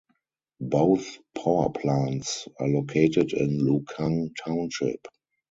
[0.63, 5.07] Both power plants are located in Lukang Township.